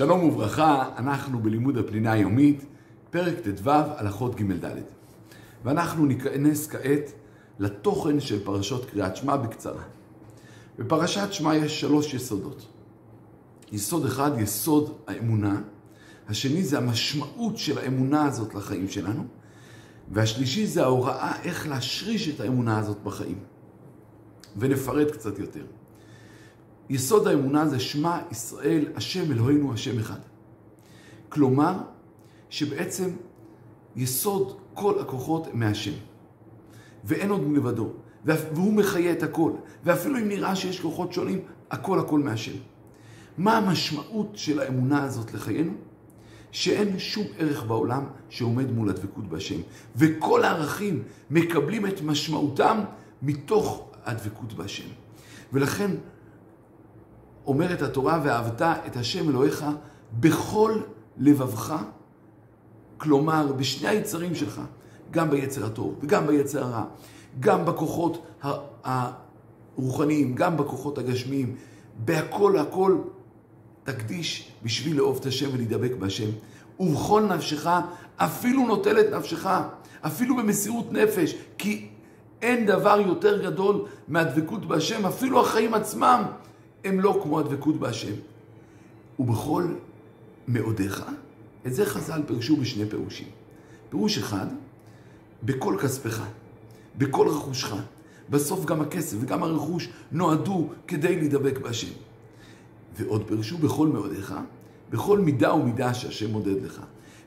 [0.00, 2.64] שלום וברכה, אנחנו בלימוד הפנינה היומית,
[3.10, 4.80] פרק ט"ו, הלכות ג' ד'.
[5.64, 7.12] ואנחנו ניכנס כעת
[7.58, 9.82] לתוכן של פרשות קריאת שמע בקצרה.
[10.78, 12.66] בפרשת שמע יש שלוש יסודות.
[13.72, 15.60] יסוד אחד, יסוד האמונה.
[16.28, 19.24] השני זה המשמעות של האמונה הזאת לחיים שלנו.
[20.10, 23.38] והשלישי זה ההוראה איך להשריש את האמונה הזאת בחיים.
[24.56, 25.64] ונפרט קצת יותר.
[26.90, 30.18] יסוד האמונה זה שמע ישראל, השם אלוהינו, השם אחד.
[31.28, 31.74] כלומר,
[32.50, 33.10] שבעצם
[33.96, 35.92] יסוד כל הכוחות מהשם.
[37.04, 37.88] ואין עוד מלבדו.
[38.24, 39.52] והוא מחיה את הכל.
[39.84, 41.40] ואפילו אם נראה שיש כוחות שונים,
[41.70, 42.56] הכל הכל מהשם.
[43.38, 45.72] מה המשמעות של האמונה הזאת לחיינו?
[46.52, 49.60] שאין שום ערך בעולם שעומד מול הדבקות בהשם.
[49.96, 52.80] וכל הערכים מקבלים את משמעותם
[53.22, 54.88] מתוך הדבקות בהשם.
[55.52, 55.90] ולכן
[57.46, 59.64] אומרת התורה, ואהבת את השם אלוהיך
[60.20, 60.80] בכל
[61.18, 61.76] לבבך,
[62.98, 64.60] כלומר, בשני היצרים שלך,
[65.10, 66.84] גם ביצר הטוב וגם ביצר הרע,
[67.40, 68.26] גם בכוחות
[68.84, 71.56] הרוחניים, גם בכוחות הגשמיים,
[72.04, 72.98] בהכל הכל
[73.84, 76.30] תקדיש בשביל לאהוב את השם ולהידבק בהשם.
[76.80, 77.70] ובכל נפשך,
[78.16, 79.46] אפילו נוטל את נפשך,
[80.06, 81.88] אפילו במסירות נפש, כי
[82.42, 86.22] אין דבר יותר גדול מהדבקות בהשם, אפילו החיים עצמם
[86.84, 88.12] הם לא כמו הדבקות בהשם.
[89.18, 89.64] ובכל
[90.48, 91.04] מאודיך,
[91.66, 93.26] את זה חז"ל פירשו בשני פירושים.
[93.90, 94.46] פירוש אחד,
[95.42, 96.22] בכל כספך,
[96.98, 97.74] בכל רכושך.
[98.30, 101.92] בסוף גם הכסף וגם הרכוש נועדו כדי להידבק בהשם.
[102.96, 104.34] ועוד פירשו בכל מאודיך,
[104.90, 106.82] בכל מידה ומידה שהשם מודד לך.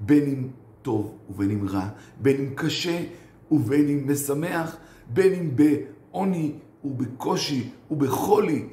[0.00, 0.48] בין אם
[0.82, 1.88] טוב ובין אם רע,
[2.22, 3.04] בין אם קשה
[3.50, 4.76] ובין אם משמח,
[5.12, 6.52] בין אם בעוני
[6.84, 8.66] ובקושי ובחולי,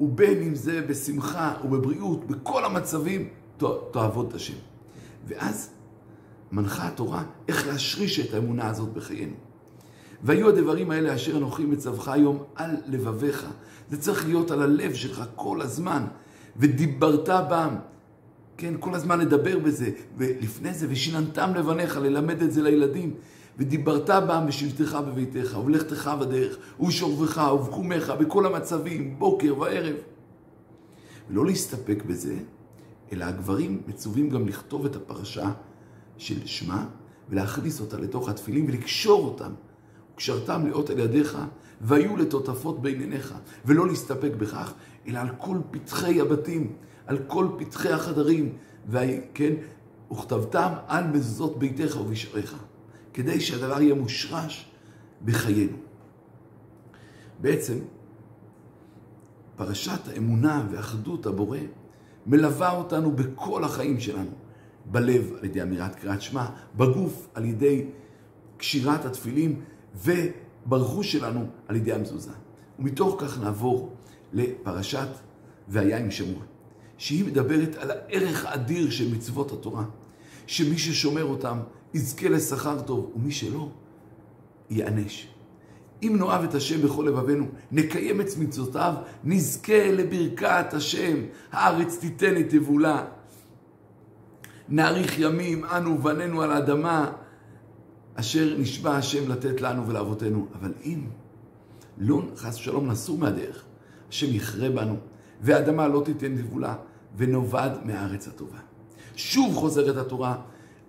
[0.00, 3.28] ובין אם זה בשמחה ובבריאות, בכל המצבים,
[3.90, 4.54] תעבוד את השם.
[5.26, 5.70] ואז
[6.52, 9.34] מנחה התורה איך להשריש את האמונה הזאת בחיינו.
[10.22, 13.46] והיו הדברים האלה אשר אנוכי מצווך היום על לבביך.
[13.90, 16.04] זה צריך להיות על הלב שלך כל הזמן.
[16.56, 17.76] ודיברת בם.
[18.56, 19.90] כן, כל הזמן לדבר בזה.
[20.16, 23.14] ולפני זה, ושיננתם לבניך, ללמד את זה לילדים.
[23.58, 29.96] ודיברת בם בשבתך בביתך, ובלכתך בדרך, ובשוכבך, ובקומך, בכל המצבים, בוקר וערב.
[31.30, 32.36] ולא להסתפק בזה,
[33.12, 35.50] אלא הגברים מצווים גם לכתוב את הפרשה
[36.16, 36.84] של שמע,
[37.28, 39.52] ולהכניס אותה לתוך התפילים ולקשור אותם.
[40.14, 41.38] וקשרתם לאות על ידיך,
[41.80, 43.34] והיו לטוטפות בין עיניך.
[43.64, 44.72] ולא להסתפק בכך,
[45.08, 46.72] אלא על כל פתחי הבתים,
[47.06, 48.52] על כל פתחי החדרים,
[48.88, 49.54] וכן,
[50.12, 52.56] וכתבתם על מזוזות ביתך ובשעריך.
[53.18, 54.70] כדי שהדבר יהיה מושרש
[55.24, 55.76] בחיינו.
[57.40, 57.78] בעצם,
[59.56, 61.58] פרשת האמונה ואחדות הבורא
[62.26, 64.30] מלווה אותנו בכל החיים שלנו.
[64.86, 66.46] בלב על ידי אמירת קריאת שמע,
[66.76, 67.86] בגוף על ידי
[68.56, 69.60] קשירת התפילים
[69.94, 72.32] וברכוש שלנו על ידי המזוזה.
[72.78, 73.92] ומתוך כך נעבור
[74.32, 75.08] לפרשת
[75.68, 76.42] והיה עם שמוע,
[76.98, 79.84] שהיא מדברת על הערך האדיר של מצוות התורה,
[80.48, 81.58] שמי ששומר אותם
[81.94, 83.68] יזכה לשכר טוב, ומי שלא,
[84.70, 85.28] ייענש.
[86.02, 88.94] אם נאהב את השם בכל לבבינו, נקיים את מצוותיו,
[89.24, 91.16] נזכה לברכת השם,
[91.52, 93.04] הארץ תיתן את יבולה.
[94.68, 97.12] נאריך ימים, אנו ובנינו על האדמה,
[98.14, 100.46] אשר נשבע השם לתת לנו ולאבותינו.
[100.54, 101.00] אבל אם
[101.98, 103.64] לא, חס ושלום, נסור מהדרך,
[104.08, 104.96] השם יכרה בנו,
[105.40, 106.74] והאדמה לא תיתן יבולה,
[107.16, 108.67] ונאבד מהארץ הטובה.
[109.18, 110.36] שוב חוזרת התורה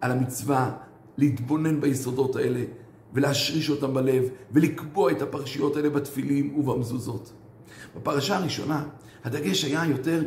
[0.00, 0.70] על המצווה
[1.16, 2.64] להתבונן ביסודות האלה
[3.12, 7.32] ולהשריש אותם בלב ולקבוע את הפרשיות האלה בתפילים ובמזוזות.
[7.96, 8.84] בפרשה הראשונה
[9.24, 10.22] הדגש היה יותר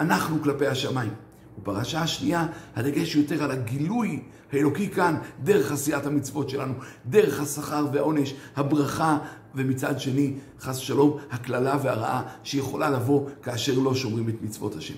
[0.00, 1.10] אנחנו כלפי השמיים.
[1.58, 6.74] בפרשה השנייה הדגש יותר על הגילוי האלוקי כאן דרך עשיית המצוות שלנו,
[7.06, 9.18] דרך השכר והעונש, הברכה
[9.54, 14.94] ומצד שני, חס ושלום, הקללה והרעה שיכולה לבוא כאשר לא שומרים את מצוות השם.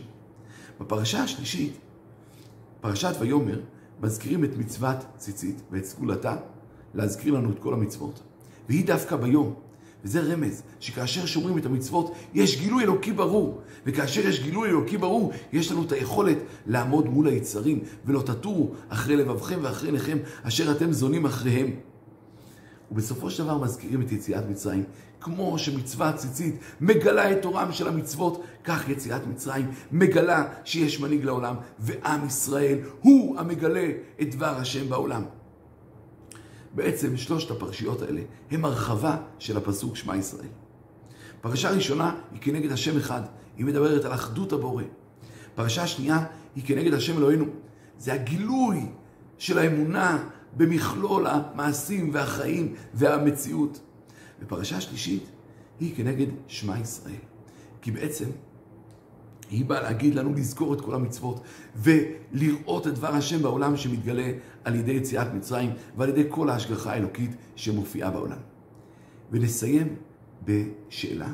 [0.80, 1.72] בפרשה השלישית,
[2.82, 3.60] פרשת ויאמר,
[4.02, 6.36] מזכירים את מצוות ציצית ואת סגולתה,
[6.94, 8.22] להזכיר לנו את כל המצוות.
[8.68, 9.54] והיא דווקא ביום.
[10.04, 13.60] וזה רמז, שכאשר שומרים את המצוות, יש גילוי אלוקי ברור.
[13.86, 19.16] וכאשר יש גילוי אלוקי ברור, יש לנו את היכולת לעמוד מול היצרים, ולא תטורו אחרי
[19.16, 21.70] לבבכם ואחרי עיניכם, אשר אתם זונים אחריהם.
[22.92, 24.84] ובסופו של דבר מזכירים את יציאת מצרים.
[25.20, 31.54] כמו שמצוות ציצית מגלה את תורם של המצוות, כך יציאת מצרים מגלה שיש מנהיג לעולם,
[31.78, 33.88] ועם ישראל הוא המגלה
[34.22, 35.22] את דבר השם בעולם.
[36.74, 40.48] בעצם שלושת הפרשיות האלה הם הרחבה של הפסוק שמע ישראל.
[41.40, 43.22] פרשה ראשונה היא כנגד השם אחד,
[43.56, 44.82] היא מדברת על אחדות הבורא.
[45.54, 46.24] פרשה שנייה
[46.54, 47.44] היא כנגד השם אלוהינו.
[47.98, 48.86] זה הגילוי
[49.38, 50.24] של האמונה
[50.56, 53.80] במכלול המעשים והחיים והמציאות.
[54.42, 55.22] ופרשה שלישית
[55.80, 57.14] היא כנגד שמע ישראל.
[57.82, 58.28] כי בעצם
[59.50, 61.40] היא באה להגיד לנו לזכור את כל המצוות
[61.76, 64.32] ולראות את דבר השם בעולם שמתגלה
[64.64, 68.38] על ידי יציאת מצרים ועל ידי כל ההשגחה האלוקית שמופיעה בעולם.
[69.30, 69.96] ונסיים
[70.44, 71.28] בשאלה,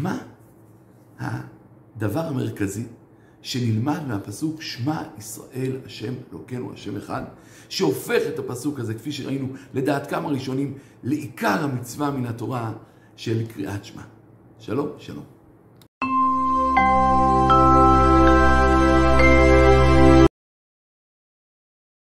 [0.00, 0.18] מה
[1.18, 2.84] הדבר המרכזי
[3.42, 7.22] שנלמד מהפסוק שמע ישראל השם אלוקינו השם אחד,
[7.68, 12.72] שהופך את הפסוק הזה, כפי שראינו לדעת כמה ראשונים, לעיקר המצווה מן התורה
[13.16, 14.02] של קריאת שמע.
[14.58, 15.24] שלום, שלום.